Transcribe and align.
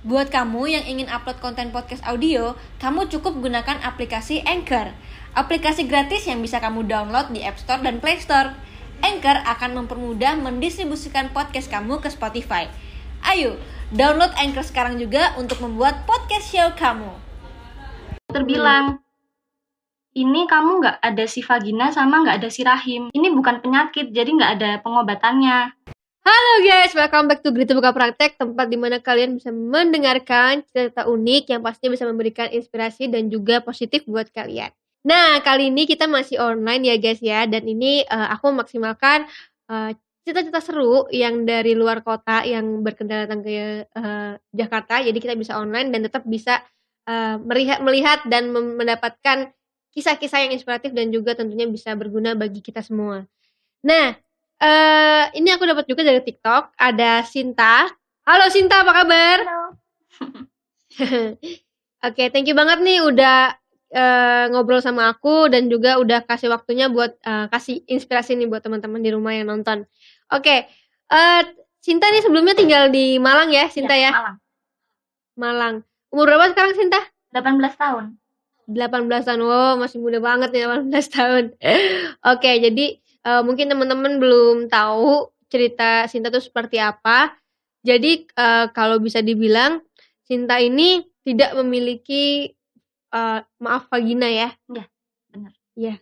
Buat 0.00 0.32
kamu 0.32 0.64
yang 0.64 0.84
ingin 0.88 1.12
upload 1.12 1.44
konten 1.44 1.76
podcast 1.76 2.00
audio, 2.08 2.56
kamu 2.80 3.12
cukup 3.12 3.36
gunakan 3.36 3.84
aplikasi 3.84 4.40
Anchor. 4.48 4.96
Aplikasi 5.36 5.84
gratis 5.84 6.24
yang 6.24 6.40
bisa 6.40 6.56
kamu 6.56 6.88
download 6.88 7.28
di 7.36 7.44
App 7.44 7.60
Store 7.60 7.84
dan 7.84 8.00
Play 8.00 8.16
Store. 8.16 8.56
Anchor 9.04 9.44
akan 9.44 9.84
mempermudah 9.84 10.40
mendistribusikan 10.40 11.28
podcast 11.36 11.68
kamu 11.68 12.00
ke 12.00 12.08
Spotify. 12.08 12.72
Ayo, 13.28 13.60
download 13.92 14.32
Anchor 14.40 14.64
sekarang 14.64 14.96
juga 14.96 15.36
untuk 15.36 15.60
membuat 15.60 16.08
podcast 16.08 16.48
show 16.48 16.72
kamu. 16.80 17.12
Terbilang, 18.32 19.04
ini 20.16 20.48
kamu 20.48 20.80
nggak 20.80 20.96
ada 21.04 21.24
si 21.28 21.44
vagina 21.44 21.92
sama 21.92 22.24
nggak 22.24 22.40
ada 22.40 22.48
si 22.48 22.64
rahim. 22.64 23.12
Ini 23.12 23.36
bukan 23.36 23.60
penyakit, 23.60 24.16
jadi 24.16 24.32
nggak 24.32 24.52
ada 24.56 24.70
pengobatannya. 24.80 25.76
Halo 26.20 26.52
guys, 26.60 26.92
welcome 26.92 27.32
back 27.32 27.40
to 27.40 27.48
Gerita 27.48 27.72
Buka 27.72 27.96
Praktek, 27.96 28.36
tempat 28.36 28.68
di 28.68 28.76
mana 28.76 29.00
kalian 29.00 29.40
bisa 29.40 29.48
mendengarkan 29.48 30.60
cerita 30.68 31.08
unik 31.08 31.48
yang 31.48 31.64
pastinya 31.64 31.96
bisa 31.96 32.04
memberikan 32.04 32.52
inspirasi 32.52 33.08
dan 33.08 33.32
juga 33.32 33.64
positif 33.64 34.04
buat 34.04 34.28
kalian. 34.28 34.68
Nah, 35.00 35.40
kali 35.40 35.72
ini 35.72 35.88
kita 35.88 36.04
masih 36.04 36.36
online 36.36 36.92
ya 36.92 36.96
guys 37.00 37.24
ya, 37.24 37.48
dan 37.48 37.64
ini 37.64 38.04
uh, 38.04 38.36
aku 38.36 38.52
memaksimalkan 38.52 39.24
uh, 39.72 39.96
cerita-cerita 40.28 40.60
seru 40.60 41.08
yang 41.08 41.48
dari 41.48 41.72
luar 41.72 42.04
kota 42.04 42.44
yang 42.44 42.84
berkendara 42.84 43.24
datang 43.24 43.40
ke 43.40 43.88
uh, 43.96 44.36
Jakarta, 44.52 45.00
jadi 45.00 45.16
kita 45.16 45.34
bisa 45.40 45.56
online 45.56 45.88
dan 45.88 46.04
tetap 46.04 46.28
bisa 46.28 46.60
uh, 47.08 47.40
melihat, 47.40 47.80
melihat 47.80 48.20
dan 48.28 48.52
mendapatkan 48.52 49.56
kisah-kisah 49.96 50.44
yang 50.44 50.52
inspiratif 50.52 50.92
dan 50.92 51.08
juga 51.08 51.32
tentunya 51.32 51.64
bisa 51.64 51.96
berguna 51.96 52.36
bagi 52.36 52.60
kita 52.60 52.84
semua. 52.84 53.24
Nah, 53.80 54.20
uh, 54.60 55.24
ini 55.34 55.48
aku 55.50 55.64
dapat 55.64 55.88
juga 55.88 56.04
dari 56.04 56.20
TikTok, 56.20 56.76
ada 56.76 57.24
Sinta. 57.24 57.88
Halo 58.28 58.46
Sinta, 58.52 58.84
apa 58.84 58.92
kabar? 58.92 59.38
Halo. 59.42 59.66
Oke, 62.00 62.16
okay, 62.16 62.26
thank 62.32 62.48
you 62.48 62.56
banget 62.56 62.80
nih 62.80 63.04
udah 63.04 63.56
uh, 63.92 64.44
ngobrol 64.52 64.80
sama 64.80 65.12
aku 65.12 65.48
dan 65.52 65.68
juga 65.68 66.00
udah 66.00 66.24
kasih 66.24 66.48
waktunya 66.52 66.88
buat 66.88 67.16
uh, 67.24 67.48
kasih 67.52 67.84
inspirasi 67.88 68.36
nih 68.36 68.48
buat 68.48 68.64
teman-teman 68.64 69.00
di 69.00 69.10
rumah 69.12 69.36
yang 69.36 69.48
nonton. 69.48 69.84
Oke, 70.32 70.44
okay, 70.44 70.58
uh, 71.12 71.44
Sinta 71.80 72.12
nih 72.12 72.20
sebelumnya 72.20 72.52
tinggal 72.52 72.92
di 72.92 73.16
Malang 73.16 73.48
ya, 73.52 73.68
Sinta 73.72 73.96
ya? 73.96 74.08
ya? 74.08 74.10
Malang. 74.12 74.36
Malang. 75.36 75.74
Umur 76.12 76.28
berapa 76.28 76.52
sekarang 76.52 76.76
Sinta? 76.76 77.00
18 77.32 77.56
tahun. 77.80 78.04
18 78.68 79.26
tahun. 79.26 79.40
Wow, 79.42 79.74
masih 79.80 79.98
muda 79.98 80.18
banget 80.20 80.52
nih 80.52 80.68
18 80.68 80.92
tahun. 81.16 81.44
Oke, 81.56 82.44
okay, 82.44 82.54
jadi 82.60 83.00
uh, 83.26 83.42
mungkin 83.44 83.68
teman-teman 83.68 84.20
belum 84.20 84.56
tahu 84.68 85.32
cerita 85.50 86.06
Sinta 86.06 86.30
itu 86.30 86.40
seperti 86.40 86.78
apa. 86.78 87.34
Jadi 87.80 88.28
uh, 88.36 88.68
kalau 88.70 89.00
bisa 89.00 89.24
dibilang 89.24 89.82
Sinta 90.24 90.62
ini 90.62 91.02
tidak 91.26 91.58
memiliki 91.58 92.54
uh, 93.12 93.42
maaf 93.58 93.90
vagina 93.90 94.30
ya. 94.30 94.48
Iya, 94.70 94.84
benar. 95.32 95.52
Iya. 95.74 95.94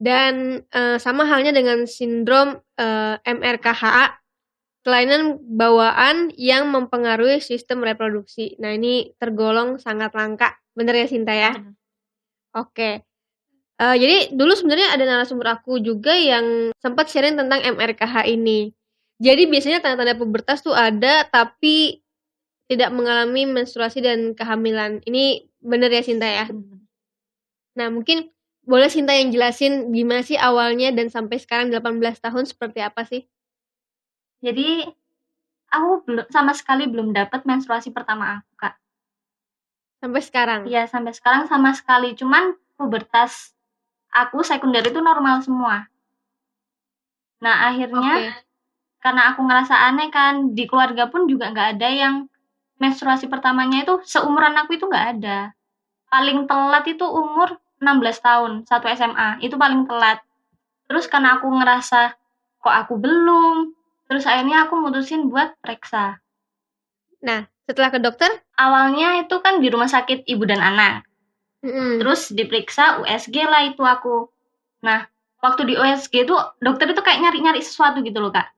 Dan 0.00 0.64
uh, 0.72 0.96
sama 0.96 1.28
halnya 1.28 1.52
dengan 1.52 1.84
sindrom 1.84 2.56
uh, 2.80 3.16
MRKHA, 3.20 4.16
kelainan 4.80 5.36
bawaan 5.44 6.32
yang 6.40 6.72
mempengaruhi 6.72 7.44
sistem 7.44 7.84
reproduksi. 7.84 8.56
Nah, 8.56 8.72
ini 8.72 9.12
tergolong 9.20 9.76
sangat 9.76 10.16
langka. 10.16 10.56
Bener 10.72 10.96
ya 10.96 11.06
Sinta 11.08 11.36
ya? 11.36 11.52
Benar. 11.52 11.76
Oke. 12.56 13.09
Uh, 13.80 13.96
jadi 13.96 14.28
dulu 14.36 14.52
sebenarnya 14.52 14.92
ada 14.92 15.08
narasumber 15.08 15.56
aku 15.56 15.80
juga 15.80 16.12
yang 16.12 16.68
sempat 16.76 17.08
sharing 17.08 17.40
tentang 17.40 17.64
MRKH 17.64 18.28
ini. 18.28 18.76
Jadi 19.16 19.48
biasanya 19.48 19.80
tanda-tanda 19.80 20.20
pubertas 20.20 20.60
tuh 20.60 20.76
ada 20.76 21.24
tapi 21.24 22.04
tidak 22.68 22.92
mengalami 22.92 23.48
menstruasi 23.48 24.04
dan 24.04 24.36
kehamilan. 24.36 25.00
Ini 25.08 25.48
bener 25.64 25.88
ya 25.88 26.04
Sinta 26.04 26.28
ya? 26.28 26.52
Nah 27.80 27.88
mungkin 27.88 28.28
boleh 28.68 28.92
Sinta 28.92 29.16
yang 29.16 29.32
jelasin 29.32 29.96
gimana 29.96 30.20
sih 30.20 30.36
awalnya 30.36 30.92
dan 30.92 31.08
sampai 31.08 31.40
sekarang 31.40 31.72
18 31.72 32.20
tahun 32.20 32.44
seperti 32.44 32.84
apa 32.84 33.08
sih? 33.08 33.24
Jadi 34.44 34.84
aku 35.72 36.04
belum 36.04 36.28
sama 36.28 36.52
sekali 36.52 36.84
belum 36.84 37.16
dapat 37.16 37.48
menstruasi 37.48 37.96
pertama 37.96 38.44
aku 38.44 38.52
kak. 38.60 38.76
Sampai 40.04 40.20
sekarang? 40.20 40.60
Iya 40.68 40.84
sampai 40.84 41.16
sekarang 41.16 41.48
sama 41.48 41.72
sekali. 41.72 42.12
Cuman 42.12 42.60
pubertas 42.76 43.56
aku 44.10 44.42
sekunder 44.42 44.82
itu 44.82 44.98
normal 44.98 45.42
semua. 45.42 45.86
Nah 47.40 47.72
akhirnya 47.72 48.14
okay. 48.20 48.32
karena 49.00 49.32
aku 49.32 49.40
ngerasa 49.46 49.74
aneh 49.88 50.12
kan 50.12 50.52
di 50.52 50.66
keluarga 50.66 51.08
pun 51.08 51.24
juga 51.30 51.50
nggak 51.50 51.68
ada 51.78 51.88
yang 51.88 52.14
menstruasi 52.80 53.28
pertamanya 53.28 53.84
itu 53.84 54.00
seumuran 54.04 54.56
aku 54.60 54.76
itu 54.76 54.84
nggak 54.86 55.06
ada. 55.18 55.54
Paling 56.10 56.50
telat 56.50 56.84
itu 56.90 57.06
umur 57.06 57.56
16 57.80 58.26
tahun 58.26 58.52
satu 58.68 58.86
SMA 58.92 59.40
itu 59.40 59.56
paling 59.56 59.88
telat. 59.88 60.20
Terus 60.90 61.06
karena 61.06 61.38
aku 61.38 61.46
ngerasa 61.48 62.18
kok 62.60 62.74
aku 62.74 63.00
belum, 63.00 63.72
terus 64.10 64.26
akhirnya 64.28 64.68
aku 64.68 64.74
mutusin 64.76 65.30
buat 65.30 65.56
periksa. 65.62 66.20
Nah 67.24 67.46
setelah 67.64 67.94
ke 67.94 68.02
dokter? 68.02 68.28
Awalnya 68.58 69.24
itu 69.24 69.38
kan 69.40 69.62
di 69.62 69.70
rumah 69.70 69.88
sakit 69.88 70.26
ibu 70.26 70.44
dan 70.44 70.60
anak. 70.60 71.06
Mm. 71.60 72.00
Terus 72.00 72.32
diperiksa 72.32 73.04
USG 73.04 73.36
lah 73.44 73.68
itu 73.68 73.84
aku. 73.84 74.28
Nah, 74.80 75.04
waktu 75.44 75.68
di 75.68 75.74
USG 75.76 76.24
itu 76.24 76.36
dokter 76.60 76.88
itu 76.88 77.00
kayak 77.04 77.20
nyari-nyari 77.20 77.60
sesuatu 77.60 78.00
gitu 78.00 78.16
loh, 78.16 78.32
Kak. 78.32 78.48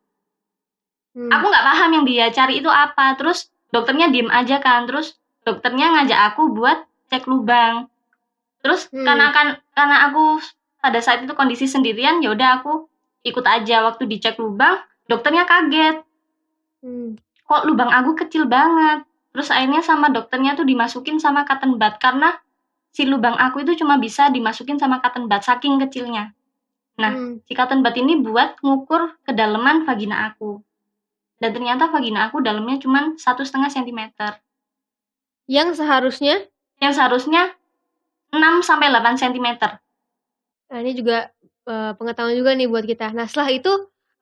Hmm. 1.12 1.28
Aku 1.28 1.44
nggak 1.50 1.66
paham 1.66 1.90
yang 1.92 2.04
dia 2.08 2.26
cari 2.32 2.62
itu 2.62 2.70
apa. 2.70 3.18
Terus 3.20 3.50
dokternya 3.74 4.08
diem 4.08 4.30
aja 4.32 4.62
kan. 4.62 4.88
Terus 4.88 5.18
dokternya 5.44 5.92
ngajak 5.98 6.20
aku 6.32 6.42
buat 6.54 6.78
cek 7.12 7.28
lubang. 7.28 7.90
Terus 8.64 8.88
hmm. 8.88 9.04
karena 9.04 9.26
kan 9.34 9.46
karena 9.76 9.96
aku 10.08 10.40
pada 10.80 10.98
saat 10.98 11.22
itu 11.22 11.34
kondisi 11.36 11.66
sendirian, 11.68 12.24
ya 12.24 12.34
udah 12.34 12.62
aku 12.62 12.90
ikut 13.22 13.46
aja 13.46 13.86
waktu 13.86 14.08
dicek 14.08 14.40
lubang, 14.40 14.82
dokternya 15.06 15.44
kaget. 15.46 16.02
Hmm. 16.82 17.18
Kok 17.46 17.68
lubang 17.68 17.92
aku 17.92 18.16
kecil 18.18 18.48
banget. 18.48 19.04
Terus 19.32 19.48
akhirnya 19.48 19.80
sama 19.84 20.12
dokternya 20.12 20.56
tuh 20.56 20.64
dimasukin 20.64 21.16
sama 21.20 21.44
cotton 21.48 21.76
bud 21.80 21.96
karena 22.00 22.36
si 22.92 23.08
lubang 23.08 23.34
aku 23.40 23.64
itu 23.64 23.80
cuma 23.80 23.96
bisa 23.96 24.28
dimasukin 24.28 24.76
sama 24.76 25.00
cotton 25.00 25.26
bud 25.26 25.40
saking 25.40 25.80
kecilnya. 25.80 26.36
Nah, 27.00 27.12
hmm. 27.16 27.48
si 27.48 27.56
cotton 27.56 27.80
bud 27.80 27.96
ini 27.96 28.20
buat 28.20 28.60
ngukur 28.60 29.16
kedalaman 29.24 29.88
vagina 29.88 30.28
aku. 30.28 30.60
Dan 31.40 31.56
ternyata 31.56 31.90
vagina 31.90 32.28
aku 32.28 32.44
dalamnya 32.44 32.78
cuma 32.78 33.16
satu 33.18 33.42
setengah 33.42 33.72
sentimeter. 33.72 34.38
Yang 35.48 35.82
seharusnya? 35.82 36.46
Yang 36.78 37.00
seharusnya 37.00 37.56
6 38.30 38.62
sampai 38.62 38.88
8 38.92 39.18
sentimeter. 39.18 39.82
Nah, 40.72 40.78
ini 40.80 40.96
juga 40.96 41.28
uh, 41.68 41.92
pengetahuan 41.98 42.36
juga 42.38 42.54
nih 42.54 42.68
buat 42.70 42.86
kita. 42.86 43.12
Nah, 43.12 43.26
setelah 43.26 43.50
itu 43.52 43.72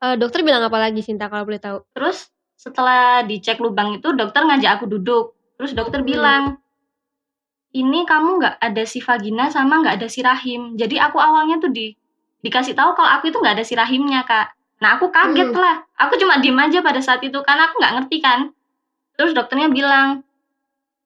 uh, 0.02 0.16
dokter 0.16 0.42
bilang 0.42 0.64
apa 0.64 0.78
lagi 0.81 1.04
Sinta 1.04 1.28
kalau 1.28 1.47
boleh 1.47 1.60
tahu? 1.60 1.84
Terus 1.94 2.31
setelah 2.58 3.22
dicek 3.25 3.60
lubang 3.62 4.00
itu 4.00 4.10
dokter 4.16 4.42
ngajak 4.42 4.81
aku 4.81 4.87
duduk. 4.91 5.37
Terus 5.60 5.76
dokter 5.76 6.00
hmm. 6.02 6.08
bilang, 6.08 6.42
ini 7.70 8.03
kamu 8.03 8.42
nggak 8.42 8.56
ada 8.58 8.82
si 8.82 8.98
vagina 8.98 9.47
sama 9.50 9.78
nggak 9.82 10.03
ada 10.03 10.08
si 10.10 10.20
rahim. 10.26 10.75
Jadi 10.75 10.98
aku 10.98 11.22
awalnya 11.22 11.62
tuh 11.62 11.70
di 11.70 11.94
dikasih 12.42 12.75
tahu 12.75 12.97
kalau 12.98 13.10
aku 13.20 13.31
itu 13.31 13.38
nggak 13.38 13.54
ada 13.60 13.64
si 13.66 13.75
rahimnya 13.78 14.26
kak. 14.26 14.50
Nah 14.82 14.98
aku 14.98 15.12
kaget 15.14 15.54
hmm. 15.54 15.60
lah. 15.60 15.86
Aku 16.00 16.19
cuma 16.19 16.41
diem 16.42 16.56
aja 16.58 16.82
pada 16.82 16.98
saat 16.98 17.22
itu 17.22 17.38
karena 17.47 17.70
aku 17.70 17.78
nggak 17.78 17.94
ngerti 18.00 18.19
kan. 18.19 18.41
Terus 19.14 19.36
dokternya 19.36 19.70
bilang 19.70 20.26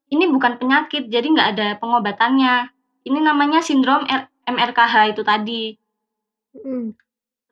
ini 0.08 0.30
bukan 0.30 0.56
penyakit 0.56 1.10
jadi 1.10 1.26
nggak 1.26 1.48
ada 1.58 1.69
pengobatannya. 1.82 2.70
Ini 3.04 3.19
namanya 3.20 3.60
sindrom 3.60 4.08
R 4.08 4.31
MRKH 4.48 5.16
itu 5.16 5.22
tadi. 5.26 5.62
Hmm. 6.56 6.96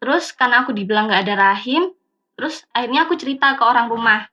Terus 0.00 0.32
karena 0.32 0.64
aku 0.64 0.72
dibilang 0.72 1.06
nggak 1.10 1.22
ada 1.28 1.34
rahim, 1.52 1.92
terus 2.34 2.64
akhirnya 2.72 3.06
aku 3.06 3.14
cerita 3.18 3.54
ke 3.54 3.62
orang 3.62 3.86
rumah. 3.86 4.26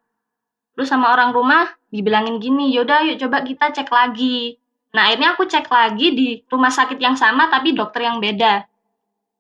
Terus 0.74 0.88
sama 0.90 1.12
orang 1.12 1.36
rumah 1.36 1.68
dibilangin 1.92 2.40
gini, 2.40 2.72
yaudah 2.72 3.04
yuk 3.06 3.20
coba 3.22 3.44
kita 3.44 3.76
cek 3.76 3.90
lagi. 3.90 4.58
Nah, 4.90 5.10
akhirnya 5.10 5.38
aku 5.38 5.46
cek 5.46 5.70
lagi 5.70 6.08
di 6.18 6.28
rumah 6.50 6.74
sakit 6.74 6.98
yang 6.98 7.14
sama 7.14 7.46
tapi 7.50 7.78
dokter 7.78 8.10
yang 8.10 8.18
beda. 8.18 8.66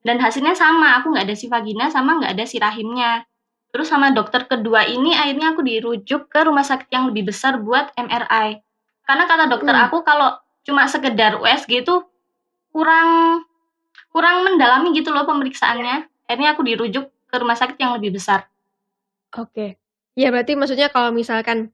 Dan 0.05 0.21
hasilnya 0.21 0.53
sama, 0.55 1.01
aku 1.01 1.11
nggak 1.11 1.25
ada 1.25 1.35
si 1.35 1.49
vagina 1.49 1.89
sama 1.89 2.21
nggak 2.21 2.31
ada 2.37 2.45
si 2.45 2.61
rahimnya. 2.61 3.25
Terus 3.69 3.89
sama 3.89 4.09
dokter 4.13 4.49
kedua 4.49 4.85
ini 4.85 5.13
akhirnya 5.13 5.53
aku 5.53 5.61
dirujuk 5.61 6.29
ke 6.29 6.39
rumah 6.41 6.65
sakit 6.65 6.89
yang 6.89 7.09
lebih 7.09 7.29
besar 7.29 7.61
buat 7.61 7.93
MRI. 7.97 8.61
Karena 9.05 9.23
kata 9.25 9.45
dokter 9.49 9.73
hmm. 9.73 9.85
aku 9.89 9.97
kalau 10.01 10.37
cuma 10.65 10.85
sekedar 10.89 11.37
USG 11.37 11.85
itu 11.85 12.01
kurang 12.69 13.41
kurang 14.09 14.45
mendalami 14.45 14.93
gitu 14.97 15.13
loh 15.13 15.25
pemeriksaannya. 15.25 16.05
Akhirnya 16.29 16.49
aku 16.53 16.61
dirujuk 16.65 17.09
ke 17.29 17.35
rumah 17.37 17.57
sakit 17.57 17.77
yang 17.77 17.93
lebih 17.97 18.17
besar. 18.17 18.49
Oke. 19.37 19.53
Okay. 19.53 19.69
Ya 20.17 20.33
berarti 20.33 20.57
maksudnya 20.57 20.89
kalau 20.89 21.13
misalkan 21.13 21.69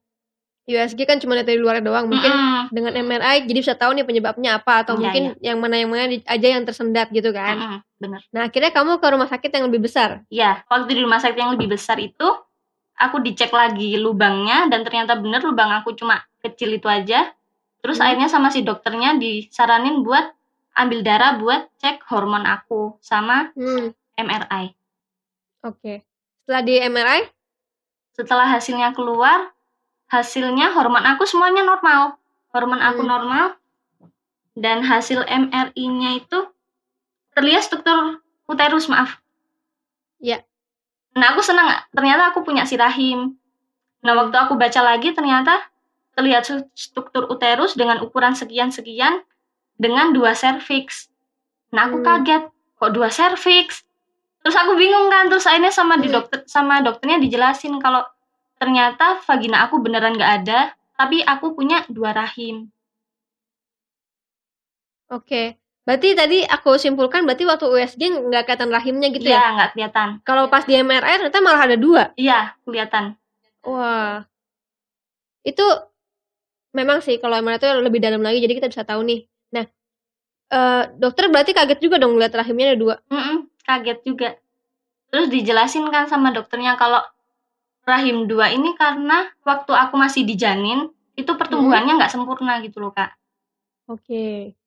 USG 0.65 1.06
kan 1.06 1.21
cuma 1.21 1.38
dari 1.38 1.62
luar 1.62 1.77
doang. 1.77 2.09
Mungkin 2.09 2.31
mm-hmm. 2.33 2.63
dengan 2.73 2.94
MRI 3.06 3.45
jadi 3.45 3.59
bisa 3.62 3.75
tahu 3.77 3.94
nih 3.94 4.06
penyebabnya 4.06 4.57
apa 4.57 4.81
atau 4.81 4.97
yeah, 4.97 5.01
mungkin 5.06 5.23
yeah. 5.38 5.53
yang 5.53 5.57
mana 5.62 5.75
yang 5.77 5.89
mana 5.94 6.09
aja 6.25 6.47
yang 6.50 6.65
tersendat 6.65 7.13
gitu 7.13 7.29
kan. 7.29 7.56
Mm-hmm, 7.56 7.79
benar. 8.01 8.21
Nah, 8.33 8.41
akhirnya 8.50 8.71
kamu 8.73 8.97
ke 8.97 9.07
rumah 9.13 9.29
sakit 9.29 9.51
yang 9.53 9.65
lebih 9.69 9.85
besar. 9.85 10.25
Iya, 10.33 10.65
waktu 10.65 10.97
di 10.97 11.01
rumah 11.06 11.21
sakit 11.21 11.38
yang 11.38 11.53
lebih 11.53 11.69
besar 11.77 12.01
itu 12.01 12.25
aku 12.97 13.21
dicek 13.21 13.53
lagi 13.53 14.00
lubangnya 14.01 14.65
dan 14.73 14.81
ternyata 14.81 15.13
benar 15.21 15.45
lubang 15.45 15.69
aku 15.69 15.94
cuma 15.94 16.25
kecil 16.41 16.73
itu 16.73 16.89
aja. 16.89 17.29
Terus 17.85 18.01
Hmm. 18.01 18.09
akhirnya 18.09 18.29
sama 18.33 18.50
si 18.50 18.65
dokternya 18.65 19.21
disaranin 19.21 20.01
buat 20.01 20.33
ambil 20.75 21.06
darah 21.06 21.38
buat 21.38 21.69
cek 21.77 22.09
hormon 22.09 22.44
aku 22.44 22.97
sama 23.06 23.53
Hmm, 23.53 23.94
MRI. 24.17 24.73
oke. 25.62 26.01
Setelah 26.41 26.62
di 26.65 26.75
MRI? 26.81 27.21
Setelah 28.15 28.47
hasilnya 28.47 28.94
keluar, 28.94 29.54
hasilnya 30.09 30.71
hormon 30.73 31.03
aku 31.03 31.25
semuanya 31.25 31.65
normal. 31.65 32.17
Hormon 32.53 32.81
aku 32.81 33.01
Hmm. 33.03 33.09
normal. 33.09 33.45
Dan 34.55 34.87
hasil 34.87 35.27
MRI-nya 35.27 36.23
itu 36.23 36.39
terlihat 37.35 37.67
struktur 37.67 38.23
uterus, 38.47 38.87
maaf. 38.87 39.19
Iya. 40.23 40.47
Nah, 41.19 41.35
aku 41.35 41.43
senang. 41.43 41.75
Ternyata 41.91 42.31
aku 42.31 42.47
punya 42.47 42.63
si 42.63 42.79
rahim. 42.79 43.35
Nah, 43.99 44.15
Hmm. 44.15 44.19
waktu 44.27 44.35
aku 44.39 44.53
baca 44.55 44.79
lagi 44.79 45.11
ternyata 45.11 45.59
terlihat 46.15 46.47
struktur 46.71 47.27
uterus 47.27 47.75
dengan 47.75 47.99
ukuran 47.99 48.31
sekian-sekian 48.31 49.19
dengan 49.75 50.15
dua 50.15 50.31
serviks. 50.31 51.11
Nah, 51.75 51.91
aku 51.91 51.99
Hmm. 51.99 52.07
kaget. 52.07 52.43
Kok 52.79 52.91
dua 52.95 53.11
serviks? 53.11 53.83
Terus 54.39 54.55
aku 54.55 54.79
bingung 54.79 55.11
kan. 55.11 55.27
Terus 55.27 55.43
akhirnya 55.43 55.75
sama 55.75 55.99
di 55.99 56.07
Hmm. 56.07 56.15
dokter 56.21 56.47
sama 56.47 56.79
dokternya 56.79 57.19
dijelasin 57.19 57.75
kalau 57.83 58.07
ternyata 58.55 59.19
vagina 59.23 59.67
aku 59.67 59.79
beneran 59.83 60.15
nggak 60.15 60.33
ada, 60.43 60.73
tapi 60.95 61.21
aku 61.21 61.55
punya 61.55 61.83
dua 61.91 62.15
rahim. 62.15 62.71
Oke. 65.11 65.59
Berarti 65.85 66.17
tadi 66.17 66.41
aku 66.41 66.81
simpulkan 66.81 67.29
berarti 67.29 67.45
waktu 67.45 67.69
USG 67.69 68.01
nggak 68.25 68.49
kelihatan 68.49 68.73
rahimnya 68.73 69.13
gitu 69.13 69.29
ya? 69.29 69.37
Iya, 69.37 69.45
nggak 69.53 69.69
kelihatan. 69.77 70.07
Kalau 70.25 70.49
pas 70.49 70.65
di 70.65 70.73
MRI 70.81 71.13
ternyata 71.21 71.45
malah 71.45 71.61
ada 71.61 71.77
dua. 71.77 72.09
Iya, 72.17 72.57
kelihatan. 72.65 73.13
Wah. 73.61 74.25
Itu 75.45 75.61
memang 76.73 77.05
sih 77.05 77.21
kalau 77.21 77.37
MRI 77.37 77.61
itu 77.61 77.69
lebih 77.85 78.01
dalam 78.01 78.25
lagi 78.25 78.41
jadi 78.41 78.57
kita 78.57 78.67
bisa 78.73 78.81
tahu 78.81 79.05
nih. 79.05 79.29
Nah, 79.53 79.65
eh, 80.49 80.83
dokter 80.97 81.29
berarti 81.29 81.53
kaget 81.53 81.77
juga 81.77 82.01
dong 82.01 82.17
lihat 82.17 82.33
rahimnya 82.33 82.73
ada 82.73 82.79
dua. 82.81 82.95
Mm-mm, 83.13 83.45
kaget 83.61 83.99
juga. 84.01 84.29
Terus 85.13 85.29
dijelasin 85.29 85.85
kan 85.93 86.09
sama 86.09 86.33
dokternya 86.33 86.81
kalau 86.81 87.05
rahim 87.85 88.25
dua 88.25 88.49
ini 88.51 88.73
karena 88.73 89.29
waktu 89.45 89.71
aku 89.71 89.95
masih 89.95 90.25
di 90.25 90.33
janin 90.33 90.89
itu 91.15 91.31
pertumbuhannya 91.37 91.95
nggak 91.95 92.11
sempurna 92.11 92.59
gitu 92.65 92.81
loh 92.81 92.91
kak. 92.91 93.13
Oke. 93.87 94.57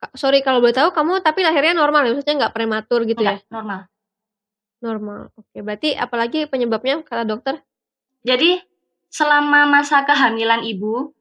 Kak, 0.00 0.12
sorry 0.16 0.40
kalau 0.40 0.64
boleh 0.64 0.74
tahu 0.74 0.90
kamu 0.90 1.20
tapi 1.20 1.44
lahirnya 1.44 1.76
normal 1.76 2.08
ya? 2.08 2.16
Maksudnya 2.16 2.36
nggak 2.48 2.54
prematur 2.56 3.04
gitu 3.04 3.20
ya? 3.20 3.38
Nggak 3.38 3.52
normal. 3.52 3.80
Normal. 4.80 5.20
Oke. 5.36 5.60
Berarti 5.60 5.94
apalagi 5.94 6.48
penyebabnya 6.48 7.04
kata 7.04 7.28
dokter? 7.28 7.60
Jadi 8.26 8.58
selama 9.12 9.70
masa 9.70 10.02
kehamilan 10.02 10.66
ibu, 10.66 11.14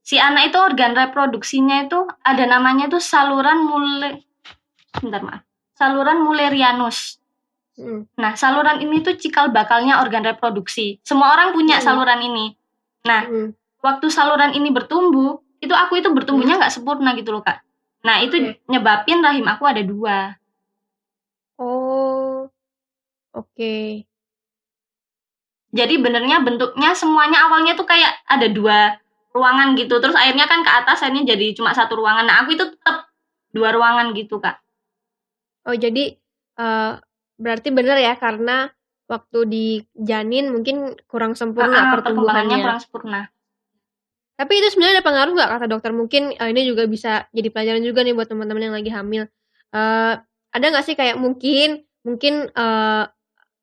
si 0.00 0.16
anak 0.16 0.54
itu 0.54 0.58
organ 0.62 0.94
reproduksinya 0.94 1.84
itu 1.84 2.06
ada 2.22 2.44
namanya 2.46 2.86
tuh 2.86 3.02
saluran 3.02 3.66
mule, 3.66 4.24
bentar 5.02 5.20
maaf, 5.20 5.42
saluran 5.76 6.24
Mullerianus. 6.24 7.20
Hmm. 7.76 8.08
Nah, 8.16 8.32
saluran 8.34 8.80
ini 8.80 9.04
tuh 9.04 9.20
cikal 9.20 9.52
bakalnya 9.52 10.00
organ 10.00 10.24
reproduksi. 10.24 10.96
Semua 11.04 11.36
orang 11.36 11.52
punya 11.52 11.76
Hmm. 11.76 11.84
saluran 11.84 12.20
ini. 12.24 12.56
Nah, 13.04 13.22
Hmm. 13.28 13.48
waktu 13.84 14.08
saluran 14.08 14.56
ini 14.56 14.72
bertumbuh, 14.72 15.44
itu 15.60 15.72
aku 15.72 16.00
itu 16.00 16.08
bertumbuhnya 16.12 16.56
nggak 16.56 16.72
sempurna 16.72 17.12
gitu 17.16 17.32
loh 17.32 17.44
kak. 17.44 17.60
Nah 18.04 18.22
itu 18.22 18.36
Oke. 18.38 18.60
nyebabin 18.70 19.18
rahim 19.24 19.46
aku 19.48 19.64
ada 19.66 19.82
dua. 19.82 20.36
Oh. 21.56 22.46
Oke. 23.32 24.04
Jadi 25.76 25.94
benernya 26.00 26.40
bentuknya 26.40 26.96
semuanya 26.96 27.48
awalnya 27.48 27.76
tuh 27.76 27.84
kayak 27.84 28.24
ada 28.24 28.48
dua 28.48 28.96
ruangan 29.36 29.76
gitu. 29.76 30.00
Terus 30.00 30.16
akhirnya 30.16 30.48
kan 30.48 30.64
ke 30.64 30.70
atas 30.72 31.04
akhirnya 31.04 31.36
jadi 31.36 31.52
cuma 31.52 31.76
satu 31.76 32.00
ruangan. 32.00 32.24
Nah 32.24 32.36
aku 32.44 32.56
itu 32.56 32.64
tetap 32.72 33.08
dua 33.52 33.72
ruangan 33.76 34.12
gitu 34.16 34.40
kak. 34.40 34.60
Oh, 35.66 35.74
jadi 35.76 36.16
eh, 36.56 36.92
berarti 37.36 37.68
benar 37.70 37.96
ya 37.96 38.16
karena 38.16 38.68
waktu 39.06 39.38
di 39.46 39.66
janin 39.94 40.50
mungkin 40.50 40.98
kurang 41.06 41.38
sempurna 41.38 41.70
Ah, 41.70 41.82
ah, 41.88 41.90
pertumbuhannya. 41.94 42.34
perkembangannya 42.42 42.56
kurang 42.64 42.80
sempurna. 42.82 43.20
Tapi 44.36 44.52
itu 44.52 44.68
sebenarnya 44.68 45.00
ada 45.00 45.06
pengaruh 45.06 45.32
nggak 45.32 45.50
kata 45.56 45.66
dokter? 45.66 45.90
Mungkin 45.96 46.22
eh, 46.36 46.48
ini 46.52 46.68
juga 46.68 46.84
bisa 46.84 47.24
jadi 47.32 47.48
pelajaran 47.48 47.80
juga 47.80 48.04
nih 48.04 48.12
buat 48.12 48.28
teman-teman 48.28 48.68
yang 48.68 48.76
lagi 48.76 48.90
hamil. 48.92 49.22
Eh, 49.72 50.14
ada 50.52 50.64
nggak 50.72 50.84
sih 50.84 50.96
kayak 50.96 51.16
mungkin 51.16 51.84
mungkin 52.04 52.52
eh, 52.52 53.02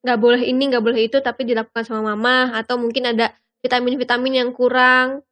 nggak 0.04 0.20
boleh 0.20 0.42
ini 0.44 0.64
nggak 0.74 0.84
boleh 0.84 1.00
itu 1.08 1.18
tapi 1.20 1.46
dilakukan 1.46 1.84
sama 1.86 2.14
mama 2.14 2.58
atau 2.58 2.76
mungkin 2.76 3.08
ada 3.08 3.32
vitamin-vitamin 3.64 4.44
yang 4.44 4.50
kurang 4.52 5.24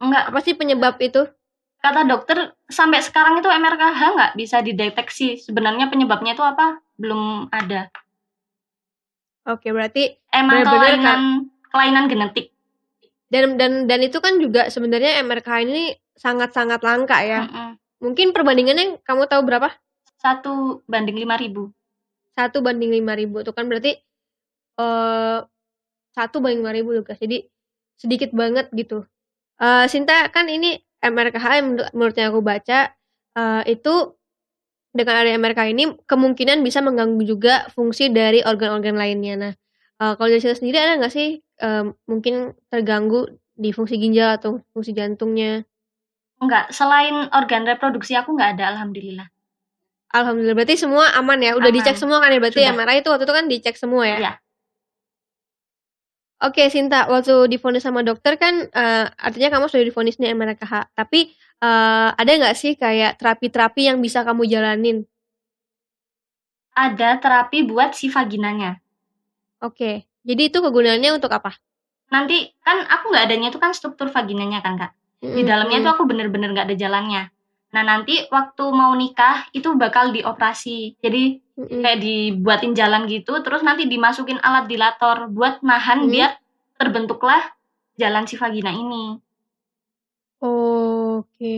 Enggak, 0.00 0.32
apa 0.32 0.38
sih 0.40 0.54
penyebab 0.56 0.96
itu? 1.02 1.26
kata 1.80 2.04
dokter 2.04 2.52
sampai 2.68 3.00
sekarang 3.00 3.40
itu 3.40 3.48
MRKH 3.48 4.00
nggak 4.12 4.32
bisa 4.36 4.60
dideteksi. 4.60 5.40
Sebenarnya 5.40 5.88
penyebabnya 5.88 6.36
itu 6.36 6.44
apa? 6.44 6.76
Belum 7.00 7.48
ada. 7.48 7.88
Oke 9.48 9.72
berarti 9.72 10.20
Emang 10.28 10.60
Bener-bener 10.60 11.00
kelainan 11.00 11.20
kelainan 11.72 12.04
genetik. 12.12 12.52
dan 13.30 13.54
dan 13.54 13.86
dan 13.86 14.02
itu 14.02 14.18
kan 14.18 14.42
juga 14.42 14.66
sebenarnya 14.68 15.22
MRK 15.22 15.48
ini 15.64 15.94
sangat-sangat 16.18 16.82
langka 16.82 17.22
ya. 17.22 17.46
Mm-mm. 17.46 17.70
Mungkin 18.02 18.34
perbandingannya 18.34 19.00
kamu 19.06 19.30
tahu 19.30 19.46
berapa? 19.46 19.70
Satu 20.18 20.84
banding 20.90 21.16
lima 21.16 21.38
ribu. 21.38 21.70
Satu 22.34 22.60
banding 22.60 22.90
lima 22.92 23.16
ribu 23.16 23.40
itu 23.40 23.54
kan 23.54 23.70
berarti 23.70 23.96
eh 24.76 25.38
satu 26.10 26.42
banding 26.42 26.60
lima 26.66 26.74
ribu 26.74 26.90
Lukas. 26.92 27.16
Jadi 27.22 27.46
sedikit 27.96 28.34
banget 28.34 28.66
gitu. 28.74 29.06
Eh 29.62 29.86
Sinta 29.86 30.26
kan 30.34 30.50
ini 30.50 30.76
MRKH 31.00 31.46
menurut, 31.96 32.14
yang 32.18 32.34
aku 32.34 32.42
baca 32.44 32.92
eh, 33.38 33.62
itu 33.72 33.94
dengan 34.90 35.22
ada 35.22 35.30
MRK 35.38 35.60
ini 35.70 35.84
kemungkinan 36.04 36.66
bisa 36.66 36.82
mengganggu 36.82 37.22
juga 37.22 37.70
fungsi 37.70 38.10
dari 38.10 38.42
organ-organ 38.42 38.98
lainnya. 38.98 39.34
Nah, 39.38 39.52
eh, 40.02 40.12
kalau 40.18 40.28
dari 40.28 40.42
sendiri 40.42 40.76
ada 40.78 40.98
nggak 40.98 41.14
sih 41.14 41.38
eh, 41.38 41.84
mungkin 42.10 42.54
terganggu 42.68 43.30
di 43.54 43.70
fungsi 43.70 44.00
ginjal 44.00 44.40
atau 44.40 44.64
fungsi 44.72 44.96
jantungnya? 44.96 45.62
Enggak, 46.40 46.72
selain 46.72 47.28
organ 47.36 47.68
reproduksi 47.68 48.16
aku 48.16 48.32
nggak 48.32 48.56
ada, 48.56 48.72
alhamdulillah. 48.72 49.28
Alhamdulillah 50.10 50.56
berarti 50.58 50.74
semua 50.74 51.06
aman 51.14 51.38
ya. 51.38 51.54
Udah 51.54 51.70
Aman. 51.70 51.78
dicek 51.78 51.94
semua 51.94 52.18
kan 52.18 52.34
ya 52.34 52.40
berarti 52.42 52.62
Sudah. 52.66 52.74
MRI 52.74 52.98
itu 52.98 53.08
waktu 53.14 53.24
itu 53.28 53.34
kan 53.36 53.46
dicek 53.46 53.76
semua 53.78 54.02
ya. 54.08 54.18
Iya. 54.18 54.32
Oke 56.40 56.72
Sinta, 56.72 57.04
waktu 57.06 57.52
divonis 57.52 57.84
sama 57.84 58.00
dokter 58.00 58.40
kan 58.40 58.66
eh, 58.72 59.06
artinya 59.06 59.52
kamu 59.54 59.68
sudah 59.70 59.84
divonis 59.86 60.16
nih 60.18 60.34
MRKH. 60.34 60.96
Tapi 60.96 61.30
eh, 61.66 62.08
ada 62.20 62.30
nggak 62.38 62.56
sih 62.60 62.72
kayak 62.82 63.10
terapi-terapi 63.20 63.80
yang 63.88 63.98
bisa 64.04 64.20
kamu 64.26 64.42
jalanin? 64.52 64.96
Ada 66.84 67.10
terapi 67.22 67.58
buat 67.70 67.90
si 67.98 68.06
vaginanya. 68.14 68.70
Oke, 69.66 69.92
jadi 70.28 70.42
itu 70.52 70.58
kegunaannya 70.64 71.10
untuk 71.16 71.32
apa? 71.38 71.50
Nanti 72.14 72.36
kan 72.66 72.78
aku 72.94 73.04
nggak 73.10 73.24
adanya 73.26 73.48
itu 73.52 73.58
kan 73.64 73.72
struktur 73.78 74.08
vaginanya 74.16 74.58
kan 74.64 74.74
kak. 74.80 74.92
Di 75.36 75.42
dalamnya 75.48 75.78
itu 75.82 75.88
aku 75.94 76.02
bener-bener 76.10 76.48
nggak 76.54 76.66
ada 76.68 76.76
jalannya. 76.82 77.22
Nah 77.74 77.82
nanti 77.90 78.14
waktu 78.34 78.64
mau 78.80 78.92
nikah 79.02 79.36
itu 79.58 79.68
bakal 79.82 80.04
dioperasi. 80.16 80.78
Jadi 81.04 81.22
Mm-mm. 81.58 81.82
kayak 81.82 81.98
dibuatin 82.04 82.72
jalan 82.80 83.02
gitu, 83.14 83.32
terus 83.44 83.62
nanti 83.68 83.82
dimasukin 83.92 84.38
alat 84.46 84.64
dilator 84.72 85.16
buat 85.36 85.54
nahan 85.68 86.00
Hmm. 86.00 86.12
biar 86.12 86.30
terbentuklah 86.80 87.42
jalan 88.00 88.24
si 88.28 88.34
vagina 88.40 88.72
ini. 88.74 89.04
Oke. 91.20 91.56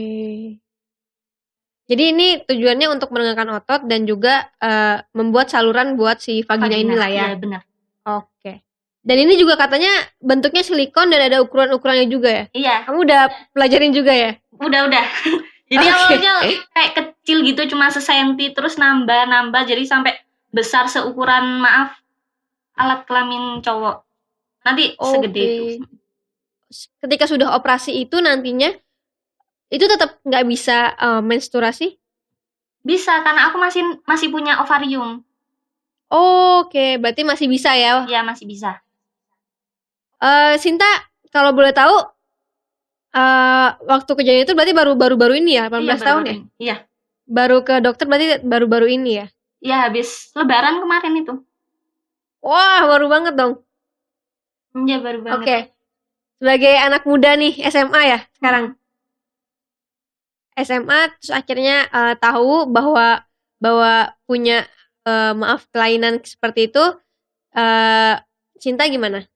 Jadi 1.91 2.03
ini 2.15 2.41
tujuannya 2.47 2.89
untuk 2.89 3.11
menenangkan 3.13 3.59
otot 3.59 3.81
dan 3.91 4.07
juga 4.07 4.49
eh, 4.63 5.03
membuat 5.13 5.51
saluran 5.53 5.99
buat 5.99 6.23
si 6.23 6.41
vagina, 6.47 6.79
inilah 6.79 7.11
ya. 7.11 7.27
Iya 7.35 7.37
benar. 7.37 7.63
Oke. 8.07 8.63
Dan 9.03 9.17
ini 9.19 9.35
juga 9.35 9.59
katanya 9.59 9.91
bentuknya 10.23 10.63
silikon 10.63 11.11
dan 11.11 11.27
ada 11.27 11.43
ukuran-ukurannya 11.43 12.07
juga 12.07 12.31
ya. 12.31 12.45
Iya, 12.55 12.77
Kamu 12.87 13.03
udah 13.03 13.23
pelajarin 13.51 13.91
juga 13.91 14.15
ya? 14.15 14.33
udah 14.63 14.81
udah. 14.87 15.05
jadi 15.73 15.87
Oke. 15.91 15.95
awalnya 15.99 16.35
kayak 16.77 16.93
kecil 16.95 17.43
gitu 17.43 17.63
cuma 17.75 17.91
sesenti 17.91 18.55
terus 18.55 18.79
nambah 18.79 19.27
nambah 19.27 19.67
jadi 19.67 19.83
sampai 19.83 20.15
besar 20.55 20.87
seukuran 20.87 21.59
maaf 21.59 21.99
alat 22.79 23.05
kelamin 23.05 23.59
cowok. 23.61 24.07
Nanti 24.63 24.95
segede 24.95 25.43
Oke. 25.43 25.51
itu. 25.77 25.85
Ketika 27.05 27.29
sudah 27.29 27.53
operasi 27.59 27.93
itu 28.01 28.17
nantinya 28.23 28.73
itu 29.73 29.85
tetap 29.89 30.21
nggak 30.23 30.45
bisa 30.45 30.93
eh, 30.93 31.23
menstruasi? 31.25 31.97
Bisa 32.85 33.23
karena 33.25 33.49
aku 33.49 33.57
masih 33.57 33.83
masih 34.05 34.29
punya 34.29 34.61
ovarium. 34.61 35.23
Oke, 36.13 37.01
berarti 37.01 37.25
masih 37.25 37.49
bisa 37.49 37.73
ya. 37.73 38.05
Ya 38.05 38.21
masih 38.21 38.45
bisa. 38.45 38.85
Eh 40.21 40.55
Sinta, 40.61 40.87
kalau 41.33 41.57
boleh 41.57 41.73
tahu 41.73 41.95
eh 43.13 43.69
waktu 43.85 44.13
kejadian 44.17 44.45
itu 44.45 44.55
berarti 44.57 44.73
baru 44.73 44.93
baru 44.97 45.15
baru 45.17 45.35
ini 45.37 45.57
ya, 45.57 45.65
18 45.69 45.81
Iya, 45.85 45.97
tahun 46.01 46.23
ya? 46.23 46.33
baru-baru 46.33 46.33
ini. 46.37 46.49
Iya. 46.61 46.77
Baru 47.23 47.57
ke 47.65 47.75
dokter 47.81 48.05
berarti 48.09 48.27
baru-baru 48.45 48.87
ini 48.93 49.11
ya? 49.21 49.27
Ya 49.63 49.77
habis 49.89 50.33
lebaran 50.35 50.83
kemarin 50.83 51.15
itu. 51.23 51.35
Wah, 52.43 52.83
baru 52.91 53.07
banget 53.07 53.35
dong. 53.39 53.63
Iya 54.75 54.99
baru 55.01 55.19
banget. 55.23 55.39
Oke. 55.41 55.59
sebagai 56.43 56.75
anak 56.75 57.07
muda 57.07 57.39
nih 57.39 57.55
SMA 57.71 58.03
ya 58.03 58.19
sekarang. 58.35 58.75
SMA 60.63 61.13
terus 61.19 61.33
akhirnya 61.35 61.87
uh, 61.91 62.15
tahu 62.19 62.67
bahwa 62.71 63.23
bahwa 63.63 64.11
punya 64.27 64.67
uh, 65.07 65.35
maaf 65.35 65.67
kelainan 65.71 66.19
seperti 66.23 66.71
itu 66.71 66.85
uh, 67.55 68.15
cinta 68.59 68.87
gimana? 68.91 69.27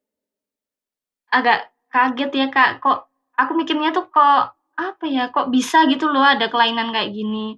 Agak 1.30 1.70
kaget 1.90 2.30
ya 2.34 2.46
kak, 2.50 2.82
kok 2.82 3.10
aku 3.38 3.52
mikirnya 3.54 3.94
tuh 3.94 4.06
kok 4.10 4.54
apa 4.76 5.04
ya, 5.06 5.30
kok 5.30 5.50
bisa 5.50 5.86
gitu 5.90 6.10
loh 6.10 6.22
ada 6.22 6.50
kelainan 6.50 6.90
kayak 6.90 7.14
gini. 7.14 7.56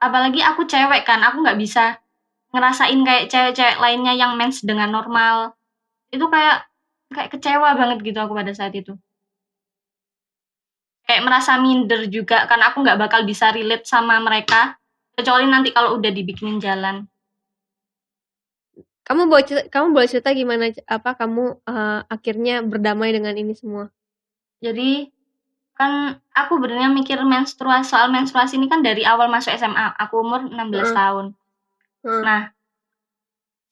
Apalagi 0.00 0.40
aku 0.40 0.64
cewek 0.64 1.04
kan, 1.04 1.20
aku 1.20 1.44
nggak 1.44 1.58
bisa 1.60 2.00
ngerasain 2.50 3.00
kayak 3.06 3.28
cewek-cewek 3.30 3.78
lainnya 3.78 4.14
yang 4.16 4.34
mens 4.38 4.62
dengan 4.64 4.90
normal. 4.90 5.54
Itu 6.10 6.26
kayak 6.26 6.66
kayak 7.10 7.30
kecewa 7.34 7.74
banget 7.74 7.98
gitu 8.06 8.18
aku 8.22 8.34
pada 8.34 8.54
saat 8.54 8.74
itu 8.74 8.94
kayak 11.10 11.26
merasa 11.26 11.58
minder 11.58 12.06
juga 12.06 12.46
karena 12.46 12.70
aku 12.70 12.86
nggak 12.86 13.02
bakal 13.02 13.26
bisa 13.26 13.50
relate 13.50 13.82
sama 13.82 14.22
mereka 14.22 14.78
kecuali 15.18 15.50
nanti 15.50 15.74
kalau 15.74 15.98
udah 15.98 16.14
dibikinin 16.14 16.62
jalan 16.62 17.02
kamu 19.02 19.26
boleh 19.26 19.42
cerita, 19.42 19.66
kamu 19.74 19.90
boleh 19.90 20.06
cerita 20.06 20.30
gimana 20.30 20.70
apa 20.86 21.18
kamu 21.18 21.66
uh, 21.66 22.06
akhirnya 22.06 22.62
berdamai 22.62 23.10
dengan 23.10 23.34
ini 23.34 23.58
semua 23.58 23.90
jadi 24.62 25.10
kan 25.74 26.22
aku 26.30 26.62
benernya 26.62 26.94
mikir 26.94 27.18
menstruasi 27.26 27.90
soal 27.90 28.06
menstruasi 28.14 28.54
ini 28.54 28.70
kan 28.70 28.78
dari 28.78 29.02
awal 29.02 29.26
masuk 29.26 29.50
SMA 29.58 29.98
aku 29.98 30.22
umur 30.22 30.46
16 30.46 30.54
hmm. 30.54 30.94
tahun 30.94 31.26
hmm. 32.06 32.22
nah 32.22 32.54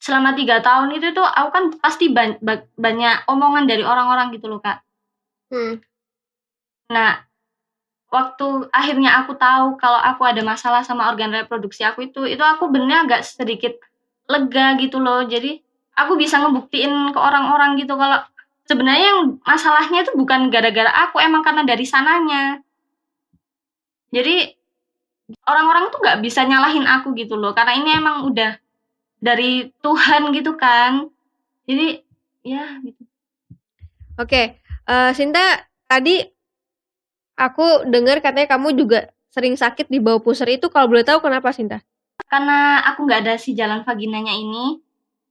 selama 0.03 0.35
tiga 0.35 0.59
tahun 0.59 0.91
itu 0.91 1.15
tuh 1.15 1.23
aku 1.23 1.49
kan 1.55 1.65
pasti 1.79 2.11
ba 2.11 2.35
ba 2.43 2.67
banyak 2.75 3.31
omongan 3.31 3.71
dari 3.71 3.87
orang-orang 3.87 4.35
gitu 4.35 4.51
loh 4.51 4.59
kak 4.59 4.83
hmm. 5.55 5.79
nah 6.91 7.28
waktu 8.09 8.73
akhirnya 8.73 9.21
aku 9.21 9.37
tahu 9.37 9.77
kalau 9.77 10.01
aku 10.01 10.25
ada 10.25 10.41
masalah 10.41 10.81
sama 10.81 11.13
organ 11.13 11.29
reproduksi 11.29 11.85
aku 11.85 12.09
itu 12.09 12.25
itu 12.25 12.41
aku 12.41 12.73
benernya 12.73 13.05
agak 13.05 13.21
sedikit 13.25 13.77
lega 14.29 14.77
gitu 14.81 15.01
loh. 15.01 15.25
Jadi 15.29 15.61
aku 15.97 16.17
bisa 16.17 16.41
ngebuktiin 16.41 17.13
ke 17.13 17.19
orang-orang 17.21 17.77
gitu 17.81 17.97
kalau 17.97 18.25
sebenarnya 18.65 19.07
yang 19.13 19.21
masalahnya 19.45 20.05
itu 20.05 20.13
bukan 20.17 20.49
gara-gara 20.53 20.93
aku 21.09 21.21
emang 21.21 21.45
karena 21.45 21.65
dari 21.65 21.85
sananya. 21.85 22.61
Jadi 24.09 24.57
orang-orang 25.45 25.93
tuh 25.93 26.01
nggak 26.01 26.21
bisa 26.25 26.45
nyalahin 26.49 26.89
aku 26.89 27.13
gitu 27.13 27.37
loh 27.37 27.53
karena 27.53 27.77
ini 27.77 27.91
emang 27.97 28.25
udah 28.29 28.57
dari 29.21 29.69
Tuhan 29.85 30.33
gitu 30.33 30.57
kan. 30.57 31.13
Jadi 31.69 32.01
ya 32.45 32.65
gitu. 32.81 33.03
Oke 34.17 34.25
okay. 34.25 34.45
uh, 34.89 35.09
eh, 35.09 35.11
Sinta 35.13 35.69
tadi 35.85 36.38
Aku 37.39 37.87
dengar 37.87 38.19
katanya 38.19 38.51
kamu 38.51 38.75
juga 38.75 39.15
sering 39.31 39.55
sakit 39.55 39.87
di 39.87 40.03
bawah 40.03 40.19
pusar 40.19 40.51
itu 40.51 40.67
kalau 40.67 40.91
boleh 40.91 41.07
tahu 41.07 41.23
kenapa 41.23 41.55
Sinta? 41.55 41.79
Karena 42.27 42.83
aku 42.83 43.07
nggak 43.07 43.21
ada 43.23 43.35
si 43.39 43.55
jalan 43.55 43.87
vaginanya 43.87 44.35
ini 44.35 44.83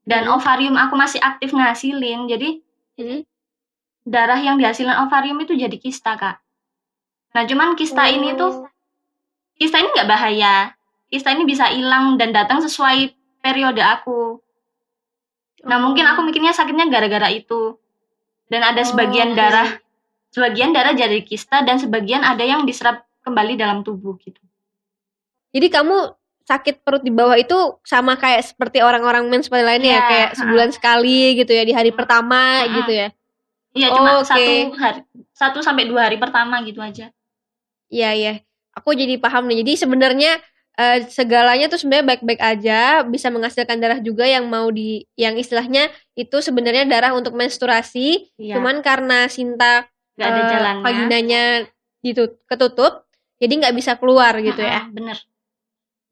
dan 0.07 0.23
hmm. 0.23 0.39
ovarium 0.39 0.79
aku 0.79 0.95
masih 0.95 1.19
aktif 1.19 1.51
ngasilin 1.51 2.31
jadi 2.31 2.63
hmm. 2.95 3.27
darah 4.07 4.39
yang 4.39 4.55
dihasilkan 4.55 5.03
ovarium 5.03 5.43
itu 5.43 5.51
jadi 5.59 5.75
kista 5.75 6.15
kak. 6.15 6.39
Nah 7.35 7.43
cuman 7.43 7.75
kista 7.75 8.07
oh. 8.07 8.15
ini 8.15 8.39
tuh 8.39 8.71
kista 9.59 9.83
ini 9.83 9.91
nggak 9.91 10.07
bahaya. 10.07 10.71
Kista 11.11 11.35
ini 11.35 11.43
bisa 11.43 11.67
hilang 11.71 12.15
dan 12.15 12.31
datang 12.31 12.63
sesuai 12.63 13.11
periode 13.43 13.83
aku. 13.83 14.39
Nah 15.67 15.75
mungkin 15.83 16.07
aku 16.07 16.23
mikirnya 16.23 16.55
sakitnya 16.55 16.87
gara-gara 16.87 17.27
itu 17.27 17.75
dan 18.47 18.63
ada 18.63 18.79
sebagian 18.87 19.35
oh, 19.35 19.35
darah 19.35 19.69
Sebagian 20.37 20.69
darah 20.69 20.93
jadi 20.93 21.17
kista 21.25 21.65
dan 21.65 21.81
sebagian 21.81 22.21
ada 22.21 22.45
yang 22.45 22.61
diserap 22.61 23.09
kembali 23.25 23.57
dalam 23.57 23.81
tubuh 23.81 24.21
gitu. 24.21 24.37
Jadi 25.49 25.73
kamu 25.73 26.13
sakit 26.45 26.85
perut 26.85 27.01
di 27.01 27.09
bawah 27.09 27.35
itu 27.35 27.57
sama 27.81 28.15
kayak 28.15 28.53
seperti 28.53 28.79
orang-orang 28.85 29.25
mens 29.27 29.49
seperti 29.49 29.65
lainnya 29.65 29.89
yeah, 29.89 29.97
ya 29.97 29.99
iya, 29.99 30.07
kayak 30.13 30.29
sebulan 30.39 30.69
sekali 30.71 31.21
gitu 31.41 31.51
ya 31.51 31.63
di 31.65 31.73
hari 31.73 31.89
uh, 31.91 31.95
pertama 31.97 32.63
uh, 32.63 32.69
gitu 32.69 32.91
ya. 32.93 33.07
Iya, 33.75 33.87
cuma 33.93 34.11
okay. 34.21 34.25
satu 34.29 34.53
hari 34.79 34.99
satu 35.33 35.59
sampai 35.65 35.89
dua 35.89 36.07
hari 36.07 36.21
pertama 36.21 36.61
gitu 36.63 36.79
aja. 36.79 37.09
Iya, 37.89 38.09
iya. 38.13 38.33
Aku 38.77 38.93
jadi 38.93 39.17
paham 39.17 39.49
nih. 39.49 39.65
Jadi 39.65 39.73
sebenarnya 39.75 40.37
uh, 40.77 40.97
segalanya 41.09 41.67
tuh 41.67 41.81
sebenarnya 41.81 42.15
baik-baik 42.15 42.41
aja, 42.41 43.03
bisa 43.03 43.27
menghasilkan 43.27 43.81
darah 43.81 43.99
juga 43.99 44.23
yang 44.23 44.47
mau 44.47 44.71
di 44.71 45.03
yang 45.17 45.35
istilahnya 45.35 45.89
itu 46.15 46.37
sebenarnya 46.39 46.87
darah 46.87 47.11
untuk 47.11 47.35
menstruasi. 47.35 48.31
Iya. 48.39 48.57
Cuman 48.61 48.79
karena 48.79 49.27
Sinta 49.27 49.89
nggak 50.17 50.27
ada 50.27 50.41
uh, 50.41 50.49
jalannya. 50.49 50.83
vaginanya 50.83 51.43
itu 52.01 52.23
ketutup 52.49 53.05
jadi 53.37 53.53
nggak 53.53 53.75
bisa 53.77 53.95
keluar 54.01 54.33
gitu 54.41 54.59
ya. 54.59 54.89
Bener. 54.89 55.17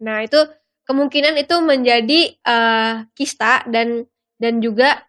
Nah 0.02 0.22
itu 0.22 0.38
kemungkinan 0.86 1.34
itu 1.42 1.56
menjadi 1.66 2.38
uh, 2.46 3.10
kista 3.18 3.66
dan 3.66 4.06
dan 4.38 4.62
juga 4.62 5.02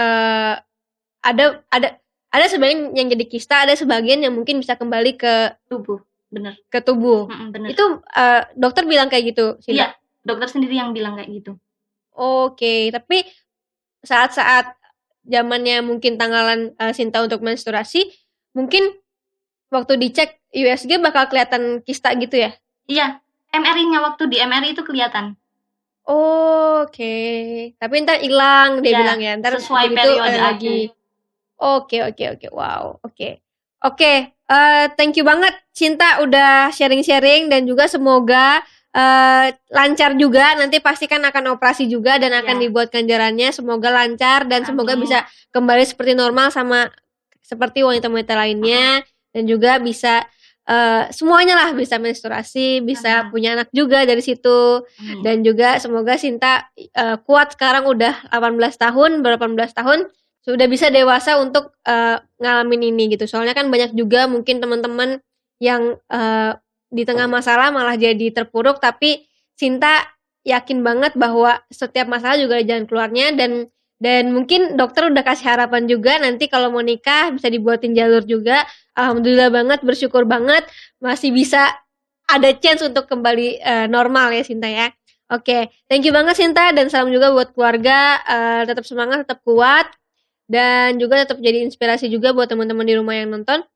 uh, 0.00 0.56
ada 1.20 1.60
ada 1.68 2.00
ada 2.32 2.46
sebagian 2.48 2.96
yang 2.96 3.12
jadi 3.12 3.24
kista 3.28 3.68
ada 3.68 3.76
sebagian 3.76 4.24
yang 4.24 4.32
mungkin 4.32 4.60
bisa 4.60 4.80
kembali 4.80 5.20
ke 5.20 5.52
tubuh 5.68 6.00
bener. 6.32 6.56
ke 6.72 6.80
tubuh. 6.80 7.28
Bener. 7.28 7.72
itu 7.72 7.84
uh, 8.16 8.42
dokter 8.56 8.88
bilang 8.88 9.12
kayak 9.12 9.36
gitu 9.36 9.60
iya 9.68 9.92
dokter 10.24 10.48
sendiri 10.48 10.76
yang 10.76 10.96
bilang 10.96 11.16
kayak 11.16 11.28
gitu. 11.28 11.52
Oke 12.16 12.56
okay. 12.56 12.82
tapi 12.88 13.28
saat-saat 14.00 14.78
zamannya 15.28 15.84
mungkin 15.84 16.16
tanggalan 16.16 16.72
uh, 16.80 16.92
Sinta 16.96 17.20
untuk 17.20 17.44
menstruasi 17.44 18.08
mungkin 18.58 18.90
waktu 19.70 19.94
dicek 20.02 20.42
USG 20.50 20.98
bakal 20.98 21.30
kelihatan 21.30 21.86
kista 21.86 22.10
gitu 22.18 22.34
ya? 22.34 22.50
Iya, 22.90 23.22
MRI-nya 23.54 24.02
waktu 24.02 24.26
di 24.26 24.42
MRI 24.42 24.74
itu 24.74 24.82
kelihatan. 24.82 25.38
Oh, 26.08 26.88
Oke, 26.88 27.04
okay. 27.04 27.76
tapi 27.76 28.00
ntar 28.00 28.18
hilang 28.24 28.80
dia 28.80 28.96
ya, 28.96 28.98
bilang 29.04 29.20
ya, 29.20 29.32
ntar 29.38 29.60
sesuai 29.60 29.92
periode 29.92 30.38
lagi. 30.40 30.80
Oke, 31.60 32.00
oke, 32.00 32.24
oke, 32.38 32.48
wow, 32.48 32.96
oke, 32.98 33.12
okay. 33.12 33.32
oke. 33.84 33.94
Okay. 33.94 34.18
Uh, 34.48 34.88
eh, 34.88 34.96
thank 34.96 35.20
you 35.20 35.28
banget 35.28 35.52
Cinta 35.76 36.24
udah 36.24 36.72
sharing-sharing 36.72 37.52
dan 37.52 37.68
juga 37.68 37.84
semoga 37.84 38.64
uh, 38.96 39.46
lancar 39.68 40.16
juga. 40.16 40.56
Nanti 40.56 40.80
pastikan 40.80 41.20
akan 41.22 41.54
operasi 41.54 41.84
juga 41.86 42.16
dan 42.16 42.32
akan 42.32 42.56
ya. 42.56 42.62
dibuat 42.66 42.88
ganjarannya. 42.88 43.52
Semoga 43.52 43.92
lancar 43.92 44.48
dan 44.48 44.64
Amin. 44.64 44.68
semoga 44.72 44.96
bisa 44.96 45.18
kembali 45.52 45.84
seperti 45.84 46.16
normal 46.16 46.48
sama 46.48 46.88
seperti 47.48 47.80
wanita-wanita 47.80 48.36
lainnya 48.36 49.00
dan 49.32 49.48
juga 49.48 49.80
bisa 49.80 50.28
uh, 50.68 51.08
semuanya 51.08 51.56
lah 51.56 51.72
bisa 51.72 51.96
menstruasi, 51.96 52.84
bisa 52.84 53.24
uh-huh. 53.24 53.32
punya 53.32 53.56
anak 53.56 53.72
juga 53.72 54.04
dari 54.04 54.20
situ 54.20 54.84
uh-huh. 54.84 55.22
dan 55.24 55.40
juga 55.40 55.80
semoga 55.80 56.20
Sinta 56.20 56.68
uh, 56.92 57.16
kuat 57.24 57.56
sekarang 57.56 57.88
udah 57.88 58.28
18 58.28 58.60
tahun, 58.76 59.24
ber 59.24 59.40
18 59.40 59.56
tahun 59.72 59.98
sudah 60.44 60.66
bisa 60.68 60.88
dewasa 60.88 61.40
untuk 61.40 61.76
uh, 61.88 62.20
ngalamin 62.40 62.92
ini 62.94 63.16
gitu. 63.16 63.24
Soalnya 63.28 63.52
kan 63.56 63.68
banyak 63.68 63.92
juga 63.96 64.28
mungkin 64.28 64.60
teman-teman 64.60 65.20
yang 65.60 65.98
uh, 66.08 66.52
di 66.88 67.04
tengah 67.04 67.28
masalah 67.28 67.68
malah 67.68 67.96
jadi 67.96 68.32
terpuruk 68.32 68.80
tapi 68.80 69.28
Sinta 69.58 70.06
yakin 70.46 70.80
banget 70.86 71.18
bahwa 71.18 71.60
setiap 71.68 72.06
masalah 72.08 72.38
juga 72.38 72.56
ada 72.56 72.64
jalan 72.64 72.86
keluarnya 72.86 73.34
dan 73.34 73.68
dan 73.98 74.30
mungkin 74.30 74.78
dokter 74.78 75.10
udah 75.10 75.26
kasih 75.26 75.58
harapan 75.58 75.90
juga 75.90 76.22
nanti 76.22 76.46
kalau 76.46 76.70
mau 76.70 76.82
nikah 76.82 77.34
bisa 77.34 77.50
dibuatin 77.50 77.98
jalur 77.98 78.22
juga. 78.22 78.62
Alhamdulillah 78.94 79.50
banget, 79.50 79.82
bersyukur 79.82 80.22
banget 80.22 80.66
masih 81.02 81.34
bisa 81.34 81.74
ada 82.30 82.50
chance 82.54 82.82
untuk 82.86 83.10
kembali 83.10 83.58
uh, 83.58 83.86
normal 83.90 84.30
ya 84.30 84.42
Sinta 84.46 84.70
ya. 84.70 84.94
Oke, 85.28 85.44
okay. 85.44 85.62
thank 85.90 86.06
you 86.06 86.14
banget 86.14 86.38
Sinta 86.38 86.70
dan 86.72 86.88
salam 86.88 87.10
juga 87.10 87.34
buat 87.34 87.52
keluarga. 87.52 88.22
Uh, 88.24 88.62
tetap 88.64 88.86
semangat, 88.86 89.26
tetap 89.26 89.42
kuat 89.42 89.90
dan 90.48 90.96
juga 90.96 91.26
tetap 91.26 91.36
jadi 91.42 91.66
inspirasi 91.66 92.08
juga 92.08 92.32
buat 92.32 92.48
teman-teman 92.48 92.86
di 92.86 92.94
rumah 92.96 93.18
yang 93.18 93.34
nonton. 93.34 93.66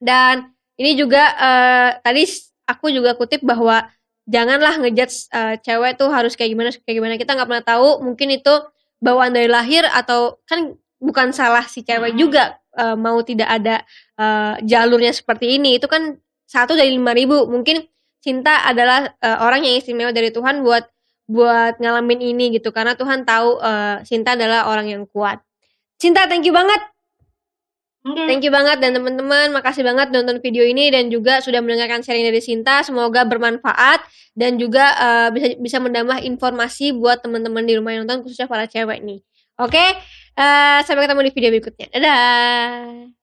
Dan 0.00 0.50
ini 0.80 0.96
juga 0.96 1.36
uh, 1.36 1.90
tadi 2.00 2.24
aku 2.64 2.88
juga 2.88 3.12
kutip 3.12 3.44
bahwa 3.44 3.84
janganlah 4.24 4.80
ngejudge 4.80 5.28
uh, 5.36 5.54
cewek 5.60 6.00
tuh 6.00 6.08
harus 6.08 6.32
kayak 6.32 6.56
gimana 6.56 6.68
kayak 6.72 6.96
gimana 6.96 7.14
kita 7.20 7.36
nggak 7.36 7.48
pernah 7.48 7.66
tahu 7.66 7.88
mungkin 8.00 8.32
itu 8.32 8.54
bawaan 9.00 9.32
dari 9.32 9.48
lahir 9.48 9.88
atau 9.88 10.38
kan 10.44 10.76
bukan 11.00 11.32
salah 11.32 11.64
si 11.64 11.80
cewek 11.80 12.14
hmm. 12.14 12.20
juga 12.20 12.60
uh, 12.76 12.94
mau 12.94 13.18
tidak 13.24 13.48
ada 13.48 13.82
uh, 14.20 14.54
jalurnya 14.62 15.10
seperti 15.10 15.56
ini. 15.56 15.80
Itu 15.80 15.88
kan 15.88 16.20
satu 16.44 16.76
dari 16.76 16.92
lima 16.94 17.16
ribu. 17.16 17.48
Mungkin 17.48 17.82
cinta 18.20 18.62
adalah 18.68 19.08
uh, 19.24 19.38
orang 19.42 19.64
yang 19.64 19.80
istimewa 19.80 20.12
dari 20.12 20.28
Tuhan 20.30 20.60
buat 20.60 20.84
buat 21.26 21.80
ngalamin 21.80 22.20
ini 22.36 22.60
gitu. 22.60 22.70
Karena 22.70 22.92
Tuhan 22.94 23.24
tahu 23.24 23.58
uh, 23.58 24.04
cinta 24.04 24.36
adalah 24.36 24.68
orang 24.68 24.86
yang 24.92 25.02
kuat. 25.08 25.40
Cinta 25.96 26.28
thank 26.28 26.44
you 26.44 26.52
banget 26.52 26.80
Okay. 28.00 28.26
Thank 28.32 28.48
you 28.48 28.52
banget 28.52 28.80
dan 28.80 28.96
teman-teman, 28.96 29.52
makasih 29.52 29.84
banget 29.84 30.08
nonton 30.08 30.40
video 30.40 30.64
ini 30.64 30.88
dan 30.88 31.12
juga 31.12 31.44
sudah 31.44 31.60
mendengarkan 31.60 32.00
sharing 32.00 32.24
dari 32.24 32.40
Sinta. 32.40 32.80
Semoga 32.80 33.28
bermanfaat 33.28 34.00
dan 34.32 34.56
juga 34.56 34.96
uh, 34.96 35.28
bisa 35.28 35.52
bisa 35.60 35.76
menambah 35.84 36.24
informasi 36.24 36.96
buat 36.96 37.20
teman-teman 37.20 37.60
di 37.68 37.76
rumah 37.76 37.92
yang 37.92 38.08
nonton 38.08 38.24
khususnya 38.24 38.48
para 38.48 38.64
cewek 38.64 39.04
nih. 39.04 39.20
Oke, 39.60 39.76
okay? 39.76 39.88
uh, 40.40 40.80
eh, 40.80 40.88
sampai 40.88 41.04
ketemu 41.04 41.28
di 41.28 41.32
video 41.36 41.50
berikutnya. 41.52 41.86
Dadah. 41.92 43.19